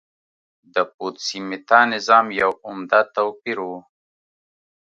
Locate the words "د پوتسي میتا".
0.73-1.79